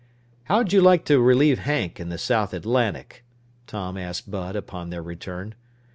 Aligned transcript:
"How'd 0.45 0.73
you 0.73 0.81
like 0.81 1.05
to 1.05 1.19
relieve 1.21 1.59
Hank 1.59 1.99
in 1.99 2.09
the 2.09 2.17
South 2.17 2.55
Atlantic?" 2.55 3.23
Tom 3.67 3.97
asked 3.99 4.31
Bud 4.31 4.55
upon 4.55 4.89
their 4.89 5.03
return. 5.03 5.53